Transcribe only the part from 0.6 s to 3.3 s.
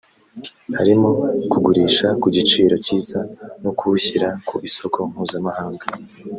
harimo kugurisha ku giciro cyiza